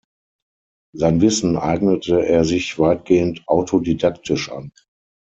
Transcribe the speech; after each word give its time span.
Sein 0.95 1.21
Wissen 1.21 1.57
eignete 1.57 2.25
er 2.25 2.43
sich 2.43 2.79
weitgehend 2.79 3.43
autodidaktisch 3.47 4.51
an. 4.51 4.71